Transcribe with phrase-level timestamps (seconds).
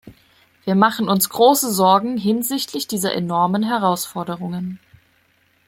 [0.63, 4.79] Wir machen uns große Sorgen hinsichtlich dieser enormen Herausforderungen.